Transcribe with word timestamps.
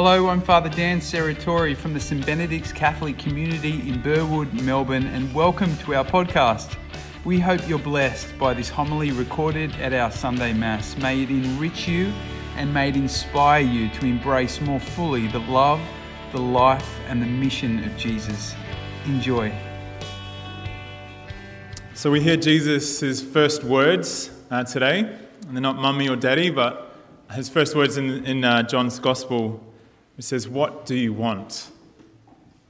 Hello, 0.00 0.28
I'm 0.28 0.40
Father 0.40 0.68
Dan 0.68 1.00
Serratori 1.00 1.76
from 1.76 1.92
the 1.92 1.98
St 1.98 2.24
Benedict's 2.24 2.70
Catholic 2.70 3.18
community 3.18 3.80
in 3.88 4.00
Burwood, 4.00 4.52
Melbourne, 4.62 5.08
and 5.08 5.34
welcome 5.34 5.76
to 5.78 5.96
our 5.96 6.04
podcast. 6.04 6.76
We 7.24 7.40
hope 7.40 7.68
you're 7.68 7.80
blessed 7.80 8.38
by 8.38 8.54
this 8.54 8.68
homily 8.68 9.10
recorded 9.10 9.72
at 9.80 9.92
our 9.92 10.12
Sunday 10.12 10.52
Mass. 10.52 10.96
May 10.98 11.24
it 11.24 11.30
enrich 11.30 11.88
you 11.88 12.12
and 12.54 12.72
may 12.72 12.90
it 12.90 12.96
inspire 12.96 13.60
you 13.60 13.88
to 13.88 14.06
embrace 14.06 14.60
more 14.60 14.78
fully 14.78 15.26
the 15.26 15.40
love, 15.40 15.80
the 16.30 16.38
life, 16.38 17.00
and 17.08 17.20
the 17.20 17.26
mission 17.26 17.82
of 17.82 17.96
Jesus. 17.96 18.54
Enjoy. 19.06 19.52
So 21.94 22.12
we 22.12 22.20
hear 22.20 22.36
Jesus' 22.36 23.20
first 23.20 23.64
words 23.64 24.30
uh, 24.48 24.62
today, 24.62 25.00
and 25.00 25.56
they're 25.56 25.60
not 25.60 25.74
mummy 25.74 26.08
or 26.08 26.14
daddy, 26.14 26.50
but 26.50 26.96
his 27.32 27.48
first 27.48 27.74
words 27.74 27.96
in, 27.96 28.24
in 28.24 28.44
uh, 28.44 28.62
John's 28.62 29.00
Gospel. 29.00 29.64
It 30.18 30.24
says, 30.24 30.48
What 30.48 30.84
do 30.84 30.96
you 30.96 31.12
want? 31.12 31.70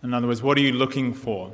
In 0.03 0.15
other 0.15 0.29
words, 0.29 0.43
what 0.43 0.57
are 0.59 0.61
you 0.61 0.73
looking 0.73 1.13
for? 1.13 1.53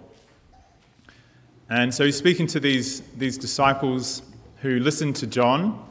And 1.70 1.95
so 1.95 2.05
he's 2.05 2.19
speaking 2.19 2.46
to 2.48 2.60
these, 2.60 3.00
these 3.16 3.38
disciples 3.38 4.22
who 4.60 4.78
listened 4.80 5.16
to 5.16 5.27
John, 5.27 5.83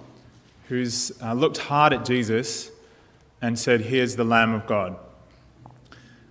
who's 0.67 1.11
uh, 1.21 1.33
looked 1.33 1.57
hard 1.57 1.93
at 1.93 2.05
Jesus 2.05 2.69
and 3.41 3.57
said, 3.57 3.81
Here's 3.81 4.15
the 4.15 4.23
Lamb 4.23 4.53
of 4.53 4.67
God. 4.67 4.97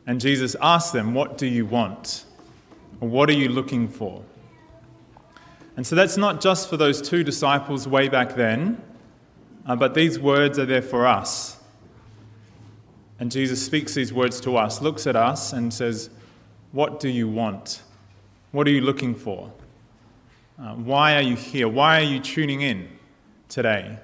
And 0.06 0.20
Jesus 0.20 0.54
asked 0.60 0.92
them, 0.92 1.14
What 1.14 1.38
do 1.38 1.46
you 1.46 1.64
want? 1.64 2.24
Or 3.00 3.08
what 3.08 3.28
are 3.30 3.34
you 3.34 3.48
looking 3.48 3.88
for? 3.88 4.22
And 5.76 5.86
so 5.86 5.96
that's 5.96 6.18
not 6.18 6.40
just 6.42 6.68
for 6.68 6.76
those 6.76 7.00
two 7.00 7.24
disciples 7.24 7.88
way 7.88 8.08
back 8.08 8.36
then, 8.36 8.82
uh, 9.66 9.74
but 9.74 9.94
these 9.94 10.18
words 10.18 10.58
are 10.58 10.66
there 10.66 10.82
for 10.82 11.06
us. 11.06 11.61
And 13.22 13.30
Jesus 13.30 13.64
speaks 13.64 13.94
these 13.94 14.12
words 14.12 14.40
to 14.40 14.56
us, 14.56 14.82
looks 14.82 15.06
at 15.06 15.14
us, 15.14 15.52
and 15.52 15.72
says, 15.72 16.10
What 16.72 16.98
do 16.98 17.08
you 17.08 17.28
want? 17.28 17.82
What 18.50 18.66
are 18.66 18.72
you 18.72 18.80
looking 18.80 19.14
for? 19.14 19.52
Uh, 20.60 20.74
why 20.74 21.14
are 21.14 21.20
you 21.22 21.36
here? 21.36 21.68
Why 21.68 22.00
are 22.00 22.04
you 22.04 22.18
tuning 22.18 22.62
in 22.62 22.88
today? 23.48 23.96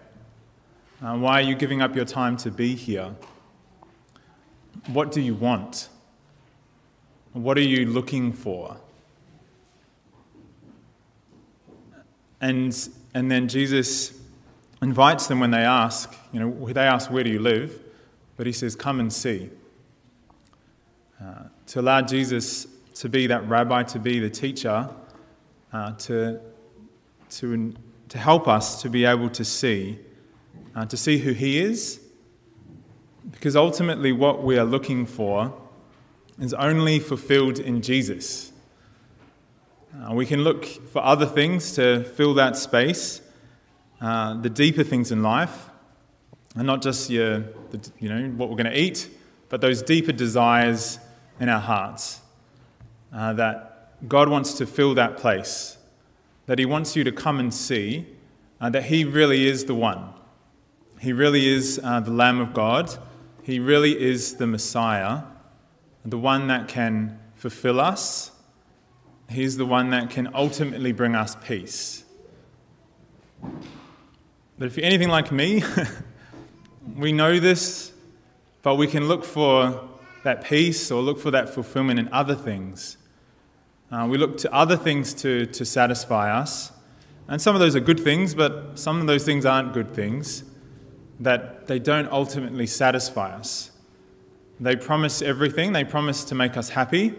Uh, 1.03 1.17
why 1.17 1.41
are 1.41 1.43
you 1.43 1.57
giving 1.57 1.83
up 1.83 1.97
your 1.97 2.05
time 2.05 2.37
to 2.37 2.53
be 2.53 2.77
here? 2.77 3.13
What 4.87 5.11
do 5.11 5.21
you 5.21 5.35
want? 5.35 5.89
What 7.33 7.59
are 7.59 7.61
you 7.61 7.87
looking 7.87 8.33
for? 8.33 8.77
And, 12.41 12.89
and 13.15 13.29
then 13.29 13.49
Jesus 13.49 14.17
invites 14.81 15.27
them 15.27 15.41
when 15.41 15.51
they 15.51 15.65
ask, 15.65 16.15
you 16.31 16.39
know, 16.39 16.73
they 16.73 16.87
ask, 16.87 17.11
Where 17.11 17.25
do 17.25 17.31
you 17.31 17.41
live? 17.41 17.83
But 18.39 18.47
he 18.47 18.53
says, 18.53 18.75
Come 18.75 19.01
and 19.01 19.13
see. 19.13 19.51
Uh, 21.21 21.49
to 21.67 21.81
allow 21.81 22.01
Jesus 22.01 22.67
to 22.95 23.09
be 23.09 23.27
that 23.27 23.47
rabbi, 23.49 23.83
to 23.83 23.99
be 23.99 24.21
the 24.21 24.31
teacher, 24.31 24.89
uh, 25.73 25.93
to, 25.93 26.41
to, 27.31 27.75
to 28.09 28.19
help 28.19 28.47
us 28.47 28.81
to 28.83 28.89
be 28.89 29.05
able 29.05 29.29
to 29.31 29.45
see, 29.45 29.99
uh, 30.77 30.87
to 30.87 30.97
see 30.97 31.19
who 31.19 31.33
he 31.33 31.59
is. 31.59 32.01
Because 33.33 33.57
ultimately, 33.57 34.13
what 34.13 34.45
we 34.45 34.57
are 34.57 34.65
looking 34.65 35.05
for 35.05 35.53
is 36.39 36.55
only 36.55 37.01
fulfilled 37.01 37.59
in 37.59 37.83
Jesus. 37.83 38.53
Uh, 40.01 40.15
we 40.15 40.25
can 40.25 40.45
look 40.45 40.65
for 40.65 41.03
other 41.03 41.27
things 41.27 41.73
to 41.73 42.05
fill 42.05 42.35
that 42.35 42.57
space, 42.57 43.21
uh, 44.01 44.41
the 44.41 44.49
deeper 44.49 44.85
things 44.85 45.11
in 45.11 45.25
life, 45.25 45.71
and 46.55 46.67
not 46.67 46.83
just 46.83 47.11
your, 47.11 47.41
the, 47.71 47.91
you 47.99 48.09
know, 48.09 48.29
what 48.31 48.49
we're 48.49 48.57
going 48.57 48.71
to 48.71 48.79
eat, 48.79 49.09
but 49.49 49.61
those 49.61 49.83
deeper 49.83 50.13
desires 50.13 50.99
in 51.41 51.49
our 51.49 51.61
hearts. 51.61 52.21
Uh, 53.13 53.33
that 53.33 54.09
God 54.09 54.29
wants 54.29 54.53
to 54.55 54.67
fill 54.67 54.95
that 54.95 55.17
place, 55.17 55.79
that 56.47 56.59
He 56.59 56.67
wants 56.67 56.95
you 56.95 57.05
to 57.05 57.13
come 57.13 57.41
and 57.41 57.53
see 57.53 58.07
uh, 58.61 58.69
that 58.71 58.85
He 58.85 59.05
really 59.05 59.47
is 59.47 59.65
the 59.65 59.75
one. 59.75 60.11
He 61.01 61.13
really 61.13 61.49
is 61.49 61.81
uh, 61.83 62.01
the 62.01 62.11
Lamb 62.11 62.41
of 62.41 62.53
God. 62.53 62.97
He 63.43 63.59
really 63.59 63.99
is 63.99 64.37
the 64.37 64.47
Messiah, 64.47 65.23
the 66.05 66.19
one 66.19 66.49
that 66.49 66.69
can 66.69 67.19
fulfill 67.35 67.81
us 67.81 68.33
He's 69.29 69.59
the 69.59 69.67
one 69.67 69.91
that 69.91 70.09
can 70.11 70.31
ultimately 70.35 70.93
bring 70.93 71.15
us 71.15 71.37
peace. 71.37 72.05
But 73.43 74.67
if 74.67 74.77
you're 74.77 74.87
anything 74.87 75.11
like 75.11 75.31
me, 75.31 75.63
we 76.97 77.13
know 77.13 77.39
this, 77.39 77.93
but 78.63 78.77
we 78.77 78.87
can 78.87 79.09
look 79.09 79.25
for 79.25 79.89
that 80.25 80.45
peace 80.45 80.91
or 80.91 81.03
look 81.03 81.19
for 81.19 81.31
that 81.31 81.49
fulfillment 81.49 81.99
in 81.99 82.09
other 82.13 82.35
things. 82.35 82.97
Uh, 83.91 84.07
we 84.11 84.19
look 84.19 84.37
to 84.39 84.53
other 84.53 84.77
things 84.77 85.15
to, 85.15 85.47
to 85.47 85.65
satisfy 85.65 86.31
us. 86.37 86.73
And 87.27 87.41
some 87.41 87.55
of 87.55 87.61
those 87.61 87.77
are 87.77 87.81
good 87.81 88.01
things, 88.01 88.35
but 88.35 88.79
some 88.79 89.01
of 89.01 89.07
those 89.07 89.25
things 89.25 89.45
aren't 89.47 89.73
good 89.73 89.95
things, 89.95 90.45
that 91.21 91.67
they 91.67 91.79
don't 91.79 92.11
ultimately 92.11 92.67
satisfy 92.67 93.35
us. 93.35 93.71
They 94.61 94.77
promise 94.77 95.23
everything, 95.23 95.73
they 95.73 95.85
promise 95.85 96.25
to 96.25 96.35
make 96.35 96.57
us 96.57 96.71
happy, 96.71 97.15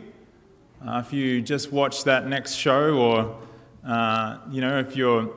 uh, 0.86 1.04
if 1.06 1.12
you 1.12 1.42
just 1.42 1.74
watch 1.74 2.06
that 2.06 2.28
next 2.28 2.54
show, 2.54 2.98
or 2.98 3.38
uh, 3.86 4.38
you 4.50 4.62
know, 4.62 4.80
if 4.80 4.96
you're 4.96 5.30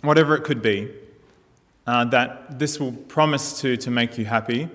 whatever 0.00 0.34
it 0.34 0.42
could 0.42 0.60
be, 0.60 0.90
uh, 1.86 2.04
that 2.06 2.58
this 2.58 2.78
will 2.78 2.92
promise 2.92 3.60
to, 3.60 3.76
to 3.76 3.90
make 3.90 4.18
you 4.18 4.24
happy. 4.24 4.68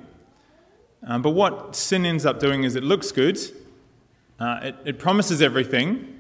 Uh, 1.08 1.20
but 1.20 1.32
what 1.32 1.76
sin 1.76 2.06
ends 2.06 2.26
up 2.26 2.40
doing 2.40 2.64
is 2.64 2.76
it 2.76 2.84
looks 2.84 3.12
good, 3.12 3.40
uh, 4.40 4.60
it, 4.64 4.76
it, 4.86 5.00
promises 5.00 5.42
everything, 5.42 6.20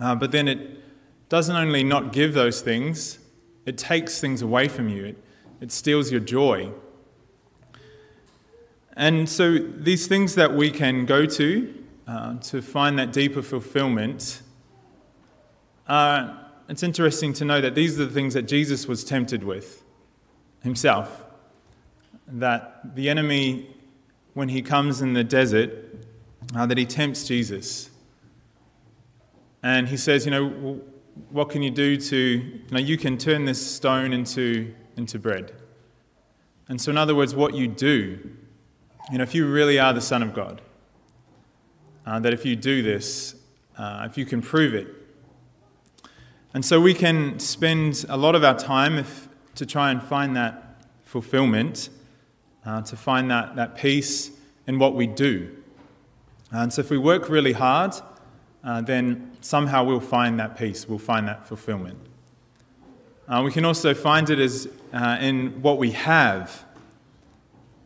uh, 0.00 0.14
but 0.14 0.30
then 0.30 0.46
it 0.46 1.28
doesn't 1.28 1.56
only 1.56 1.82
not 1.82 2.12
give 2.12 2.32
those 2.32 2.60
things, 2.60 3.18
it 3.66 3.76
takes 3.76 4.20
things 4.20 4.42
away 4.42 4.68
from 4.68 4.88
you, 4.88 5.06
it, 5.06 5.24
it 5.60 5.72
steals 5.72 6.12
your 6.12 6.20
joy. 6.20 6.70
And 8.96 9.28
so, 9.28 9.58
these 9.58 10.06
things 10.06 10.36
that 10.36 10.54
we 10.54 10.70
can 10.70 11.04
go 11.04 11.26
to 11.26 11.74
uh, 12.06 12.38
to 12.38 12.62
find 12.62 12.98
that 12.98 13.12
deeper 13.12 13.42
fulfillment, 13.42 14.40
uh, 15.88 16.32
it's 16.68 16.82
interesting 16.82 17.32
to 17.34 17.44
know 17.44 17.60
that 17.60 17.74
these 17.74 18.00
are 18.00 18.06
the 18.06 18.14
things 18.14 18.32
that 18.34 18.42
Jesus 18.42 18.86
was 18.86 19.04
tempted 19.04 19.44
with 19.44 19.82
himself. 20.66 21.24
That 22.26 22.94
the 22.94 23.08
enemy, 23.08 23.70
when 24.34 24.50
he 24.50 24.60
comes 24.60 25.00
in 25.00 25.14
the 25.14 25.24
desert, 25.24 25.70
uh, 26.54 26.66
that 26.66 26.76
he 26.76 26.84
tempts 26.84 27.26
Jesus. 27.26 27.90
And 29.62 29.88
he 29.88 29.96
says, 29.96 30.26
You 30.26 30.32
know, 30.32 30.80
what 31.30 31.48
can 31.48 31.62
you 31.62 31.70
do 31.70 31.96
to, 31.96 32.16
you 32.16 32.60
know, 32.70 32.78
you 32.78 32.98
can 32.98 33.16
turn 33.16 33.46
this 33.46 33.64
stone 33.64 34.12
into, 34.12 34.74
into 34.96 35.18
bread. 35.18 35.52
And 36.68 36.80
so, 36.80 36.90
in 36.90 36.98
other 36.98 37.14
words, 37.14 37.34
what 37.34 37.54
you 37.54 37.68
do, 37.68 38.18
you 39.10 39.18
know, 39.18 39.22
if 39.22 39.34
you 39.34 39.46
really 39.46 39.78
are 39.78 39.92
the 39.92 40.00
Son 40.00 40.22
of 40.22 40.34
God, 40.34 40.60
uh, 42.04 42.18
that 42.20 42.32
if 42.32 42.44
you 42.44 42.56
do 42.56 42.82
this, 42.82 43.36
uh, 43.78 44.06
if 44.08 44.18
you 44.18 44.26
can 44.26 44.42
prove 44.42 44.74
it. 44.74 44.88
And 46.54 46.64
so 46.64 46.80
we 46.80 46.94
can 46.94 47.38
spend 47.38 48.04
a 48.08 48.16
lot 48.16 48.34
of 48.34 48.42
our 48.42 48.58
time 48.58 48.98
if, 48.98 49.25
to 49.56 49.66
try 49.66 49.90
and 49.90 50.02
find 50.02 50.36
that 50.36 50.84
fulfillment, 51.04 51.88
uh, 52.64 52.82
to 52.82 52.96
find 52.96 53.30
that, 53.30 53.56
that 53.56 53.76
peace 53.76 54.30
in 54.66 54.78
what 54.78 54.94
we 54.94 55.06
do. 55.06 55.50
And 56.50 56.72
so 56.72 56.80
if 56.80 56.90
we 56.90 56.98
work 56.98 57.28
really 57.28 57.52
hard, 57.52 57.94
uh, 58.62 58.80
then 58.80 59.32
somehow 59.40 59.84
we'll 59.84 60.00
find 60.00 60.38
that 60.40 60.56
peace, 60.56 60.88
we'll 60.88 60.98
find 60.98 61.28
that 61.28 61.46
fulfillment. 61.46 61.98
Uh, 63.28 63.42
we 63.44 63.50
can 63.50 63.64
also 63.64 63.94
find 63.94 64.30
it 64.30 64.38
as 64.38 64.68
uh, 64.92 65.18
in 65.20 65.60
what 65.62 65.78
we 65.78 65.90
have. 65.92 66.64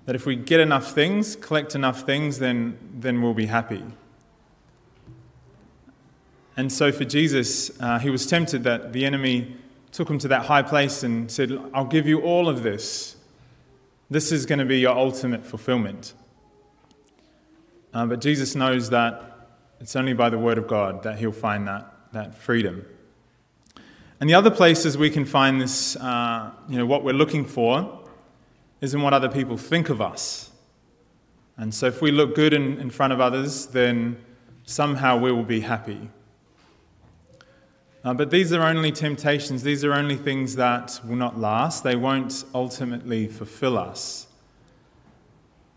That 0.07 0.15
if 0.15 0.27
we 0.27 0.37
get 0.37 0.61
enough 0.61 0.93
things, 0.93 1.37
collect 1.37 1.75
enough 1.75 2.03
things, 2.03 2.39
then, 2.39 2.79
then 2.99 3.23
we'll 3.23 3.35
be 3.35 3.47
happy. 3.47 3.83
And 6.57 6.73
so 6.73 6.93
for 6.93 7.05
Jesus, 7.05 7.71
uh, 7.81 7.99
he 7.99 8.11
was 8.11 8.27
tempted 8.27 8.65
that 8.65 8.93
the 8.93 9.07
enemy 9.07 9.57
took 9.93 10.09
him 10.09 10.19
to 10.19 10.29
that 10.29 10.47
high 10.47 10.63
place 10.63 11.03
and 11.03 11.31
said, 11.31 11.59
I'll 11.75 11.85
give 11.85 12.07
you 12.07 12.21
all 12.21 12.49
of 12.49 12.63
this. 12.63 13.17
This 14.09 14.33
is 14.33 14.47
going 14.47 14.59
to 14.59 14.65
be 14.65 14.79
your 14.79 14.97
ultimate 14.97 15.45
fulfillment. 15.45 16.15
Uh, 17.93 18.07
but 18.07 18.21
Jesus 18.21 18.55
knows 18.55 18.91
that 18.91 19.49
it's 19.81 19.97
only 19.97 20.13
by 20.13 20.29
the 20.29 20.39
word 20.39 20.59
of 20.59 20.67
God 20.69 21.03
that 21.03 21.19
he'll 21.19 21.33
find 21.33 21.67
that, 21.67 21.93
that 22.13 22.35
freedom. 22.35 22.85
And 24.21 24.29
the 24.29 24.35
other 24.35 24.51
places 24.51 24.99
we 24.99 25.11
can 25.11 25.25
find 25.25 25.61
this, 25.61 25.97
uh, 25.97 26.53
you 26.69 26.77
know, 26.77 26.87
what 26.87 27.03
we're 27.03 27.15
looking 27.15 27.47
for 27.47 28.01
is 28.81 28.95
in 28.95 29.03
what 29.03 29.15
other 29.15 29.29
people 29.29 29.57
think 29.57 29.89
of 29.89 30.01
us. 30.01 30.51
And 31.57 31.75
so 31.75 31.87
if 31.87 32.01
we 32.01 32.11
look 32.11 32.35
good 32.35 32.53
in, 32.53 32.79
in 32.79 32.91
front 32.91 33.13
of 33.13 33.21
others, 33.21 33.67
then 33.67 34.19
somehow 34.65 35.19
we 35.19 35.33
will 35.33 35.45
be 35.45 35.61
happy. 35.61 36.11
Uh, 38.03 38.15
but 38.15 38.31
these 38.31 38.53
are 38.53 38.63
only 38.63 38.91
temptations, 38.91 39.63
these 39.63 39.85
are 39.85 39.93
only 39.93 40.17
things 40.17 40.57
that 40.57 40.99
will 41.05 41.17
not 41.17 41.39
last. 41.39 41.85
They 41.85 41.97
won't 41.97 42.45
ultimately 42.55 43.29
fulfill 43.29 43.77
us. 43.77 44.27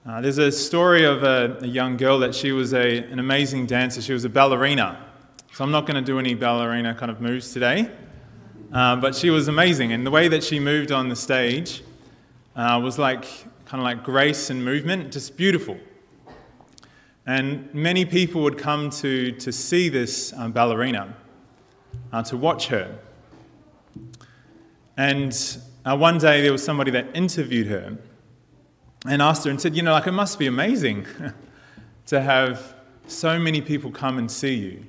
Uh, 0.05 0.21
there's 0.21 0.37
a 0.37 0.51
story 0.51 1.05
of 1.05 1.23
a, 1.23 1.57
a, 1.61 1.67
young 1.67 1.95
girl 1.97 2.19
that 2.19 2.35
she 2.35 2.51
was 2.51 2.73
a, 2.73 2.97
an 2.97 3.19
amazing 3.19 3.65
dancer. 3.65 4.01
She 4.01 4.13
was 4.13 4.25
a 4.25 4.29
ballerina. 4.29 5.05
So 5.53 5.63
I'm 5.63 5.71
not 5.71 5.85
going 5.85 5.95
to 5.95 6.01
do 6.01 6.19
any 6.19 6.33
ballerina 6.33 6.95
kind 6.95 7.09
of 7.11 7.21
moves 7.21 7.53
today. 7.53 7.89
Uh, 8.73 8.95
but 8.95 9.15
she 9.15 9.29
was 9.29 9.47
amazing. 9.47 9.91
And 9.91 10.05
the 10.05 10.11
way 10.11 10.27
that 10.27 10.43
she 10.43 10.59
moved 10.59 10.91
on 10.91 11.07
the 11.07 11.15
stage 11.15 11.83
uh, 12.55 12.79
was 12.83 12.97
like 12.97 13.23
kind 13.65 13.79
of 13.79 13.83
like 13.83 14.03
grace 14.03 14.49
and 14.49 14.63
movement, 14.63 15.11
just 15.11 15.37
beautiful. 15.37 15.77
And 17.25 17.73
many 17.73 18.03
people 18.03 18.41
would 18.43 18.57
come 18.57 18.89
to, 18.89 19.31
to 19.31 19.51
see 19.51 19.89
this 19.89 20.33
um, 20.33 20.51
ballerina, 20.51 21.15
uh, 22.13 22.21
to 22.21 22.38
watch 22.38 22.68
her. 22.68 22.98
And 24.95 25.36
uh, 25.83 25.98
one 25.98 26.19
day 26.19 26.42
there 26.42 26.51
was 26.51 26.63
somebody 26.63 26.92
that 26.92 27.07
interviewed 27.13 27.68
her 27.68 27.98
and 29.10 29.21
asked 29.21 29.44
her 29.44 29.50
and 29.50 29.60
said, 29.60 29.75
You 29.75 29.81
know, 29.81 29.92
like 29.92 30.07
it 30.07 30.12
must 30.12 30.38
be 30.39 30.45
amazing 30.45 31.07
to 32.06 32.21
have 32.21 32.75
so 33.07 33.38
many 33.39 33.60
people 33.60 33.92
come 33.92 34.18
and 34.19 34.31
see 34.31 34.54
you. 34.54 34.86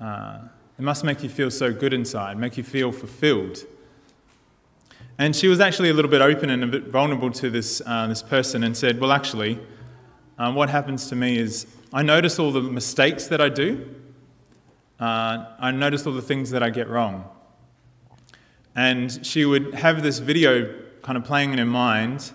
Uh, 0.00 0.40
it 0.78 0.82
must 0.82 1.04
make 1.04 1.22
you 1.22 1.28
feel 1.28 1.50
so 1.50 1.72
good 1.72 1.94
inside, 1.94 2.36
make 2.36 2.56
you 2.56 2.64
feel 2.64 2.92
fulfilled. 2.92 3.64
And 5.16 5.34
she 5.34 5.48
was 5.48 5.58
actually 5.60 5.88
a 5.88 5.94
little 5.94 6.10
bit 6.10 6.20
open 6.20 6.50
and 6.50 6.62
a 6.62 6.66
bit 6.66 6.88
vulnerable 6.88 7.30
to 7.32 7.50
this, 7.50 7.82
uh, 7.86 8.06
this 8.06 8.22
person 8.22 8.64
and 8.64 8.76
said, 8.76 9.00
Well, 9.00 9.12
actually, 9.12 9.60
um, 10.38 10.56
what 10.56 10.70
happens 10.70 11.08
to 11.08 11.16
me 11.16 11.38
is 11.38 11.66
I 11.92 12.02
notice 12.02 12.38
all 12.38 12.50
the 12.50 12.60
mistakes 12.60 13.28
that 13.28 13.40
I 13.40 13.48
do, 13.48 13.94
uh, 15.00 15.46
I 15.58 15.70
notice 15.70 16.06
all 16.06 16.12
the 16.12 16.22
things 16.22 16.50
that 16.50 16.62
I 16.62 16.70
get 16.70 16.88
wrong. 16.88 17.24
And 18.74 19.24
she 19.26 19.44
would 19.44 19.74
have 19.74 20.02
this 20.02 20.18
video 20.18 20.74
kind 21.02 21.16
of 21.16 21.24
playing 21.24 21.52
in 21.52 21.58
her 21.58 21.66
mind 21.66 22.32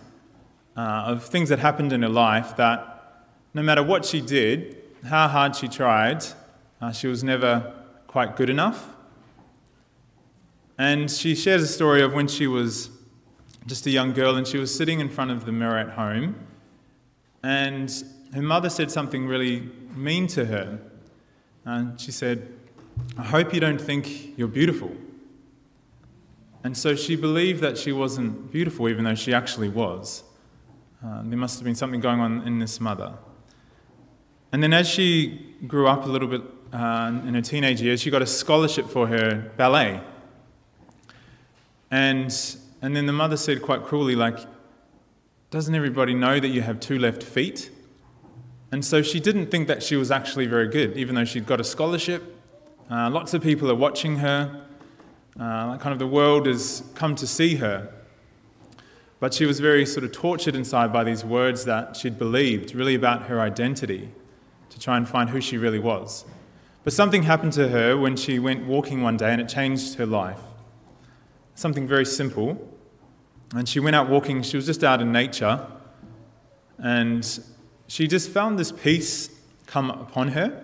uh, 0.76 1.06
of 1.08 1.24
things 1.24 1.50
that 1.50 1.60
happened 1.60 1.94
in 1.94 2.02
her 2.02 2.10
life 2.10 2.56
that 2.58 3.26
no 3.54 3.62
matter 3.62 3.84
what 3.84 4.06
she 4.06 4.22
did, 4.22 4.78
how 5.06 5.28
hard 5.28 5.56
she 5.56 5.68
tried, 5.68 6.24
uh, 6.82 6.92
she 6.92 7.08
was 7.08 7.24
never 7.24 7.74
quite 8.08 8.36
good 8.36 8.50
enough. 8.50 8.96
And 10.78 11.10
she 11.10 11.36
shares 11.36 11.62
a 11.64 11.68
story 11.68 12.02
of 12.02 12.14
when 12.14 12.28
she 12.28 12.48
was 12.48 12.90
just 13.68 13.86
a 13.86 13.90
young 13.90 14.14
girl 14.14 14.36
and 14.36 14.48
she 14.48 14.58
was 14.58 14.74
sitting 14.76 15.00
in 15.00 15.10
front 15.10 15.32
of 15.32 15.46
the 15.46 15.52
mirror 15.52 15.78
at 15.78 15.92
home. 15.92 16.36
And 17.44 17.92
her 18.34 18.42
mother 18.42 18.70
said 18.70 18.92
something 18.92 19.28
really 19.28 19.70
mean 19.96 20.28
to 20.28 20.46
her. 20.46 20.80
And 21.66 22.00
she 22.00 22.12
said, 22.12 22.48
I 23.18 23.24
hope 23.24 23.54
you 23.54 23.60
don't 23.60 23.80
think 23.80 24.38
you're 24.38 24.48
beautiful. 24.48 24.92
And 26.64 26.78
so 26.78 26.96
she 26.96 27.16
believed 27.16 27.62
that 27.62 27.78
she 27.78 27.92
wasn't 27.92 28.52
beautiful, 28.52 28.88
even 28.88 29.04
though 29.04 29.16
she 29.16 29.34
actually 29.34 29.70
was. 29.70 30.24
Uh, 31.04 31.22
there 31.26 31.38
must 31.38 31.60
have 31.60 31.66
been 31.66 31.76
something 31.76 32.00
going 32.00 32.20
on 32.20 32.42
in 32.48 32.60
this 32.60 32.80
mother. 32.80 33.14
And 34.52 34.64
then 34.64 34.72
as 34.72 34.88
she 34.88 35.56
grew 35.68 35.88
up 35.88 36.06
a 36.06 36.08
little 36.08 36.28
bit 36.28 36.42
uh, 36.72 37.20
in 37.26 37.34
her 37.34 37.42
teenage 37.42 37.82
years, 37.82 38.02
she 38.02 38.10
got 38.10 38.22
a 38.22 38.28
scholarship 38.28 38.88
for 38.88 39.08
her 39.08 39.52
ballet. 39.58 40.00
And, 41.92 42.34
and 42.82 42.96
then 42.96 43.06
the 43.06 43.14
mother 43.14 43.36
said 43.36 43.62
quite 43.62 43.84
cruelly, 43.84 44.16
like, 44.16 44.40
doesn't 45.52 45.76
everybody 45.76 46.14
know 46.14 46.40
that 46.40 46.48
you 46.48 46.62
have 46.62 46.80
two 46.80 46.98
left 46.98 47.22
feet? 47.22 47.70
And 48.74 48.84
so 48.84 49.04
she 49.04 49.20
didn't 49.20 49.52
think 49.52 49.68
that 49.68 49.84
she 49.84 49.96
was 49.96 50.10
actually 50.10 50.48
very 50.48 50.68
good, 50.68 50.98
even 50.98 51.14
though 51.14 51.26
she'd 51.26 51.46
got 51.46 51.62
a 51.62 51.64
scholarship. 51.64 52.24
Uh, 52.90 53.08
lots 53.08 53.36
of 53.36 53.44
people 53.44 53.70
are 53.70 53.76
watching 53.76 54.16
her. 54.16 54.66
Uh, 55.40 55.78
kind 55.78 55.94
of 55.94 56.00
the 56.00 56.08
world 56.08 56.48
has 56.48 56.82
come 56.96 57.14
to 57.18 57.28
see 57.28 57.58
her. 57.58 57.94
But 59.20 59.32
she 59.36 59.46
was 59.46 59.60
very 59.60 59.86
sort 59.86 60.04
of 60.06 60.12
tortured 60.12 60.56
inside 60.56 60.92
by 60.92 61.04
these 61.04 61.24
words 61.24 61.66
that 61.66 61.96
she'd 61.96 62.18
believed, 62.18 62.74
really 62.74 62.96
about 62.96 63.28
her 63.28 63.40
identity, 63.40 64.10
to 64.72 64.80
try 64.80 64.98
and 64.98 65.08
find 65.08 65.30
who 65.30 65.40
she 65.40 65.56
really 65.56 65.78
was. 65.78 66.26
But 66.84 66.94
something 66.94 67.22
happened 67.22 67.54
to 67.54 67.68
her 67.68 67.96
when 67.96 68.16
she 68.16 68.40
went 68.40 68.66
walking 68.66 69.04
one 69.04 69.18
day 69.18 69.32
and 69.34 69.40
it 69.40 69.50
changed 69.50 70.00
her 70.00 70.08
life. 70.08 70.42
Something 71.54 71.88
very 71.88 72.08
simple. 72.08 72.76
And 73.54 73.70
she 73.70 73.80
went 73.80 73.96
out 73.96 74.10
walking, 74.10 74.42
she 74.42 74.58
was 74.58 74.66
just 74.66 74.84
out 74.84 75.00
in 75.00 75.12
nature, 75.12 75.64
and 76.80 77.40
she 77.94 78.08
just 78.08 78.32
found 78.32 78.58
this 78.58 78.72
peace 78.72 79.30
come 79.68 79.92
upon 79.92 80.30
her. 80.30 80.64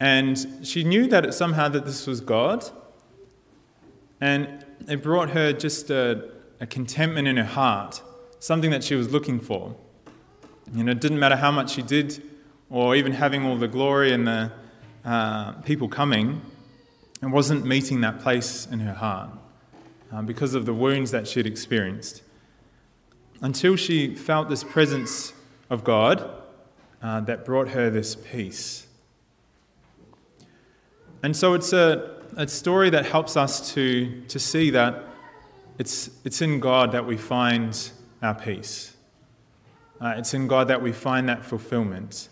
And 0.00 0.66
she 0.66 0.84
knew 0.84 1.06
that 1.08 1.26
it, 1.26 1.34
somehow 1.34 1.68
that 1.68 1.84
this 1.84 2.06
was 2.06 2.22
God. 2.22 2.64
And 4.22 4.64
it 4.88 5.02
brought 5.02 5.28
her 5.30 5.52
just 5.52 5.90
a, 5.90 6.30
a 6.60 6.66
contentment 6.66 7.28
in 7.28 7.36
her 7.36 7.44
heart, 7.44 8.00
something 8.38 8.70
that 8.70 8.82
she 8.82 8.94
was 8.94 9.12
looking 9.12 9.38
for. 9.38 9.76
You 10.72 10.82
know, 10.82 10.92
it 10.92 11.00
didn't 11.02 11.18
matter 11.18 11.36
how 11.36 11.50
much 11.50 11.74
she 11.74 11.82
did, 11.82 12.22
or 12.70 12.96
even 12.96 13.12
having 13.12 13.44
all 13.44 13.58
the 13.58 13.68
glory 13.68 14.14
and 14.14 14.26
the 14.26 14.52
uh, 15.04 15.52
people 15.60 15.88
coming, 15.88 16.40
it 17.22 17.26
wasn't 17.26 17.66
meeting 17.66 18.00
that 18.00 18.20
place 18.20 18.66
in 18.66 18.80
her 18.80 18.94
heart 18.94 19.28
uh, 20.10 20.22
because 20.22 20.54
of 20.54 20.64
the 20.64 20.72
wounds 20.72 21.10
that 21.10 21.28
she'd 21.28 21.46
experienced. 21.46 22.22
Until 23.42 23.76
she 23.76 24.14
felt 24.14 24.48
this 24.48 24.64
presence 24.64 25.34
of 25.70 25.84
God 25.84 26.28
uh, 27.02 27.20
that 27.20 27.44
brought 27.44 27.68
her 27.68 27.88
this 27.88 28.16
peace. 28.16 28.86
And 31.22 31.36
so 31.36 31.54
it's 31.54 31.72
a, 31.72 32.22
a 32.36 32.48
story 32.48 32.90
that 32.90 33.06
helps 33.06 33.36
us 33.36 33.72
to, 33.74 34.22
to 34.28 34.38
see 34.38 34.70
that 34.70 35.04
it's, 35.78 36.10
it's 36.24 36.42
in 36.42 36.60
God 36.60 36.92
that 36.92 37.06
we 37.06 37.16
find 37.16 37.90
our 38.20 38.34
peace. 38.34 38.96
Uh, 40.00 40.14
it's 40.16 40.34
in 40.34 40.46
God 40.46 40.68
that 40.68 40.82
we 40.82 40.92
find 40.92 41.28
that 41.28 41.44
fulfillment. 41.44 42.28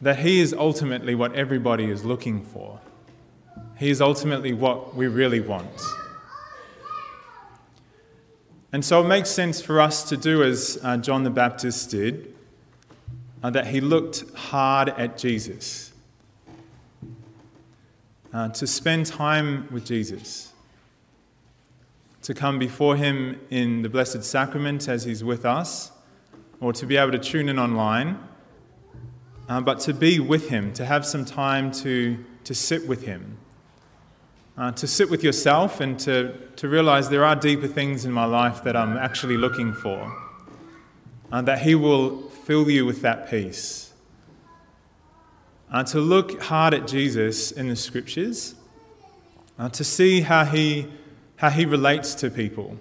That 0.00 0.18
He 0.18 0.40
is 0.40 0.52
ultimately 0.52 1.14
what 1.14 1.34
everybody 1.34 1.90
is 1.90 2.04
looking 2.04 2.44
for. 2.44 2.80
He 3.78 3.90
is 3.90 4.00
ultimately 4.00 4.52
what 4.52 4.94
we 4.94 5.06
really 5.06 5.40
want. 5.40 5.80
And 8.72 8.84
so 8.84 9.02
it 9.02 9.08
makes 9.08 9.30
sense 9.30 9.62
for 9.62 9.80
us 9.80 10.06
to 10.08 10.16
do 10.16 10.42
as 10.42 10.78
uh, 10.82 10.98
John 10.98 11.24
the 11.24 11.30
Baptist 11.30 11.90
did, 11.90 12.34
uh, 13.42 13.50
that 13.50 13.66
he 13.66 13.80
looked 13.80 14.24
hard 14.34 14.88
at 14.90 15.18
Jesus, 15.18 15.92
uh, 18.32 18.48
to 18.50 18.66
spend 18.66 19.06
time 19.06 19.68
with 19.70 19.84
Jesus 19.84 20.52
to 22.28 22.34
come 22.34 22.58
before 22.58 22.94
Him 22.94 23.40
in 23.48 23.80
the 23.80 23.88
Blessed 23.88 24.22
Sacrament 24.22 24.86
as 24.86 25.04
He's 25.04 25.24
with 25.24 25.46
us, 25.46 25.92
or 26.60 26.74
to 26.74 26.84
be 26.84 26.98
able 26.98 27.12
to 27.12 27.18
tune 27.18 27.48
in 27.48 27.58
online, 27.58 28.18
uh, 29.48 29.62
but 29.62 29.80
to 29.80 29.94
be 29.94 30.20
with 30.20 30.50
Him, 30.50 30.74
to 30.74 30.84
have 30.84 31.06
some 31.06 31.24
time 31.24 31.70
to, 31.72 32.22
to 32.44 32.54
sit 32.54 32.86
with 32.86 33.06
Him. 33.06 33.38
Uh, 34.58 34.72
to 34.72 34.86
sit 34.86 35.08
with 35.08 35.24
yourself 35.24 35.80
and 35.80 35.98
to, 36.00 36.34
to 36.56 36.68
realize 36.68 37.08
there 37.08 37.24
are 37.24 37.34
deeper 37.34 37.66
things 37.66 38.04
in 38.04 38.12
my 38.12 38.26
life 38.26 38.62
that 38.62 38.76
I'm 38.76 38.98
actually 38.98 39.38
looking 39.38 39.72
for. 39.72 40.14
Uh, 41.32 41.40
that 41.40 41.62
He 41.62 41.74
will 41.74 42.28
fill 42.48 42.70
you 42.70 42.86
with 42.86 43.02
that 43.02 43.28
peace. 43.28 43.92
Uh, 45.70 45.84
to 45.84 46.00
look 46.00 46.40
hard 46.44 46.72
at 46.72 46.86
Jesus 46.86 47.52
in 47.52 47.68
the 47.68 47.76
scriptures, 47.76 48.54
uh, 49.58 49.68
to 49.68 49.84
see 49.84 50.22
how 50.22 50.46
He 50.46 50.88
how 51.38 51.50
he 51.50 51.64
relates 51.64 52.14
to 52.16 52.30
people, 52.30 52.76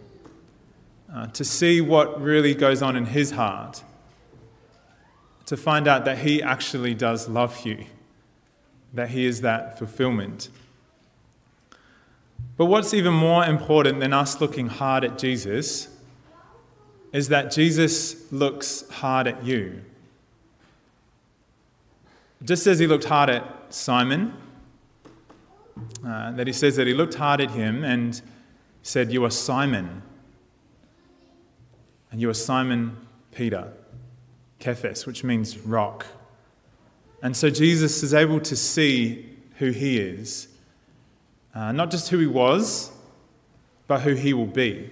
uh, 1.14 1.28
to 1.28 1.44
see 1.44 1.80
what 1.80 2.20
really 2.20 2.56
goes 2.56 2.82
on 2.82 2.96
in 2.96 3.06
his 3.06 3.32
heart, 3.32 3.84
to 5.46 5.56
find 5.56 5.88
out 5.88 6.06
that 6.06 6.18
he 6.20 6.42
actually 6.42 6.96
does 6.96 7.30
love 7.30 7.66
you, 7.66 7.86
that 8.94 9.10
he 9.10 9.26
is 9.26 9.42
that 9.42 9.78
fulfillment. 9.78 10.50
But 12.58 12.66
what's 12.66 12.96
even 12.96 13.14
more 13.14 13.46
important 13.46 14.00
than 14.00 14.12
us 14.12 14.42
looking 14.42 14.70
hard 14.70 15.04
at 15.04 15.20
Jesus 15.20 15.88
is 17.14 17.30
that 17.30 17.52
Jesus 17.52 18.32
looks 18.32 18.90
hard 18.90 19.28
at 19.28 19.44
you. 19.44 19.82
Just 22.44 22.68
as 22.68 22.80
he 22.80 22.88
looked 22.88 23.06
hard 23.06 23.30
at 23.30 23.74
Simon, 23.74 24.34
uh, 26.06 26.32
that 26.32 26.48
he 26.48 26.54
says 26.54 26.76
that 26.76 26.88
he 26.88 26.94
looked 26.94 27.16
hard 27.16 27.42
at 27.42 27.52
him 27.52 27.84
and 27.84 28.22
said, 28.84 29.12
You 29.12 29.24
are 29.26 29.32
Simon. 29.32 30.02
And 32.12 32.22
you 32.22 32.30
are 32.30 32.36
Simon 32.36 32.98
Peter, 33.32 33.74
Cephas, 34.60 35.06
which 35.06 35.24
means 35.24 35.58
rock. 35.60 36.06
And 37.22 37.36
so 37.36 37.50
Jesus 37.50 38.04
is 38.04 38.14
able 38.14 38.40
to 38.42 38.56
see 38.56 39.38
who 39.58 39.72
he 39.72 40.00
is, 40.00 40.48
uh, 41.54 41.72
not 41.72 41.90
just 41.92 42.10
who 42.10 42.20
he 42.20 42.28
was, 42.28 42.92
but 43.88 44.02
who 44.02 44.14
he 44.14 44.34
will 44.34 44.46
be. 44.46 44.92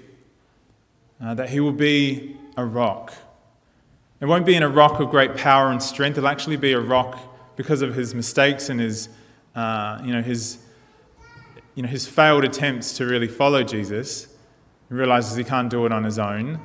Uh, 1.21 1.33
that 1.33 1.49
he 1.49 1.59
will 1.59 1.71
be 1.71 2.35
a 2.57 2.65
rock. 2.65 3.13
It 4.19 4.25
won't 4.25 4.45
be 4.45 4.55
in 4.55 4.63
a 4.63 4.69
rock 4.69 4.99
of 4.99 5.09
great 5.09 5.35
power 5.35 5.71
and 5.71 5.81
strength. 5.81 6.17
It'll 6.17 6.27
actually 6.27 6.57
be 6.57 6.73
a 6.73 6.79
rock 6.79 7.17
because 7.55 7.81
of 7.81 7.95
his 7.95 8.13
mistakes 8.13 8.69
and 8.69 8.79
his, 8.79 9.09
uh, 9.55 10.01
you 10.03 10.11
know, 10.11 10.21
his 10.21 10.59
you 11.75 11.83
know, 11.83 11.89
his 11.89 12.07
failed 12.07 12.45
attempts 12.45 12.93
to 12.97 13.05
really 13.05 13.27
follow 13.27 13.61
Jesus, 13.61 14.27
he 14.87 14.95
realizes 14.95 15.35
he 15.35 15.43
can't 15.43 15.69
do 15.69 15.85
it 15.85 15.91
on 15.91 16.05
his 16.05 16.17
own, 16.17 16.59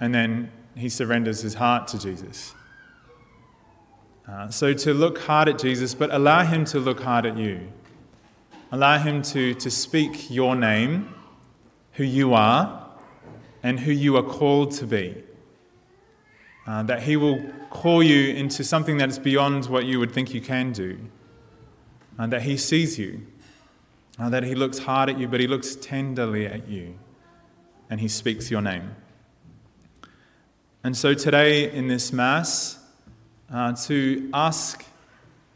and 0.00 0.12
then 0.12 0.50
he 0.74 0.88
surrenders 0.88 1.40
his 1.42 1.54
heart 1.54 1.86
to 1.88 1.98
Jesus. 1.98 2.54
Uh, 4.28 4.48
so 4.48 4.72
to 4.72 4.92
look 4.92 5.18
hard 5.18 5.48
at 5.48 5.58
Jesus, 5.58 5.94
but 5.94 6.12
allow 6.12 6.44
him 6.44 6.64
to 6.66 6.80
look 6.80 7.00
hard 7.00 7.24
at 7.24 7.36
you. 7.36 7.68
Allow 8.72 8.98
him 8.98 9.22
to, 9.22 9.54
to 9.54 9.70
speak 9.70 10.30
your 10.30 10.56
name, 10.56 11.14
who 11.92 12.04
you 12.04 12.34
are, 12.34 12.81
and 13.62 13.80
who 13.80 13.92
you 13.92 14.16
are 14.16 14.22
called 14.22 14.72
to 14.72 14.86
be. 14.86 15.22
Uh, 16.66 16.82
that 16.84 17.02
he 17.02 17.16
will 17.16 17.42
call 17.70 18.02
you 18.02 18.34
into 18.34 18.62
something 18.62 18.98
that 18.98 19.08
is 19.08 19.18
beyond 19.18 19.66
what 19.66 19.84
you 19.84 19.98
would 19.98 20.12
think 20.12 20.32
you 20.32 20.40
can 20.40 20.72
do. 20.72 20.98
Uh, 22.18 22.26
that 22.26 22.42
he 22.42 22.56
sees 22.56 22.98
you. 22.98 23.26
Uh, 24.18 24.28
that 24.28 24.44
he 24.44 24.54
looks 24.54 24.78
hard 24.78 25.08
at 25.08 25.18
you, 25.18 25.26
but 25.26 25.40
he 25.40 25.46
looks 25.46 25.74
tenderly 25.74 26.46
at 26.46 26.68
you. 26.68 26.94
And 27.90 28.00
he 28.00 28.08
speaks 28.08 28.50
your 28.50 28.62
name. 28.62 28.94
And 30.84 30.96
so 30.96 31.14
today 31.14 31.70
in 31.70 31.88
this 31.88 32.12
Mass, 32.12 32.78
uh, 33.52 33.72
to 33.86 34.30
ask 34.32 34.84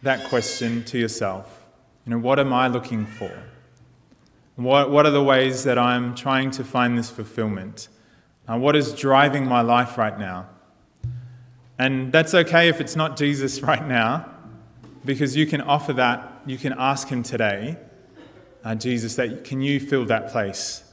that 0.02 0.28
question 0.28 0.84
to 0.84 0.98
yourself. 0.98 1.66
You 2.04 2.10
know, 2.10 2.18
what 2.18 2.38
am 2.38 2.52
I 2.52 2.68
looking 2.68 3.06
for? 3.06 3.42
What, 4.56 4.90
what 4.90 5.06
are 5.06 5.10
the 5.10 5.22
ways 5.22 5.64
that 5.64 5.78
I'm 5.78 6.14
trying 6.14 6.50
to 6.52 6.64
find 6.64 6.96
this 6.96 7.10
fulfillment? 7.10 7.88
Uh, 8.48 8.58
what 8.58 8.76
is 8.76 8.92
driving 8.92 9.46
my 9.46 9.60
life 9.60 9.98
right 9.98 10.18
now? 10.18 10.48
And 11.78 12.12
that's 12.12 12.34
okay 12.34 12.68
if 12.68 12.80
it's 12.80 12.96
not 12.96 13.16
Jesus 13.16 13.60
right 13.70 13.86
now, 13.86 14.30
because 15.04 15.36
you 15.36 15.46
can 15.46 15.60
offer 15.60 15.92
that, 15.94 16.42
you 16.46 16.58
can 16.58 16.74
ask 16.76 17.08
Him 17.08 17.22
today, 17.22 17.76
uh, 18.64 18.74
Jesus, 18.74 19.14
that 19.16 19.44
can 19.44 19.60
you 19.60 19.78
fill 19.78 20.04
that 20.06 20.30
place? 20.30 20.84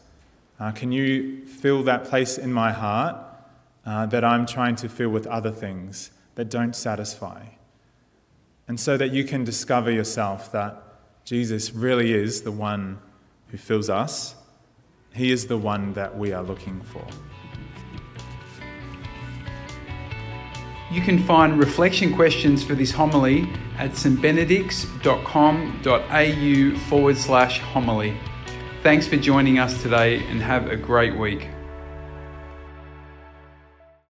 Uh, 0.60 0.72
can 0.72 0.92
you 0.92 1.46
fill 1.46 1.84
that 1.84 2.06
place 2.06 2.38
in 2.38 2.54
my 2.54 2.72
heart 2.72 3.16
uh, 3.86 4.06
that 4.08 4.24
I'm 4.24 4.46
trying 4.46 4.76
to 4.78 4.90
fill 4.90 5.10
with 5.10 5.26
other 5.28 5.52
things? 5.52 6.12
that 6.36 6.50
don't 6.50 6.76
satisfy. 6.76 7.44
And 8.68 8.80
so 8.80 8.98
that 8.98 9.12
you 9.12 9.24
can 9.24 9.44
discover 9.44 9.92
yourself 9.92 10.52
that 10.52 10.82
Jesus 11.26 11.74
really 11.74 12.14
is 12.14 12.42
the 12.42 12.52
one 12.52 13.00
who 13.50 13.58
fills 13.58 13.90
us, 13.90 14.36
He 15.14 15.32
is 15.32 15.48
the 15.48 15.58
one 15.58 15.94
that 15.94 16.18
we 16.18 16.34
are 16.34 16.44
looking 16.44 16.82
for. 16.82 17.06
You 20.94 21.02
can 21.02 21.18
find 21.18 21.58
reflection 21.58 22.14
questions 22.14 22.64
for 22.64 22.76
this 22.76 22.92
homily 22.92 23.50
at 23.80 23.94
stbenedicts.com.au 23.94 26.80
forward 26.88 27.18
slash 27.18 27.60
homily. 27.60 28.16
Thanks 28.84 29.08
for 29.08 29.18
joining 29.18 29.58
us 29.58 29.82
today 29.82 30.24
and 30.28 30.40
have 30.40 30.68
a 30.68 30.76
great 30.76 31.18
week. 31.18 31.50